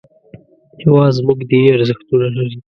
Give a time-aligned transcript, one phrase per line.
[0.81, 2.57] هېواد زموږ دیني ارزښتونه لري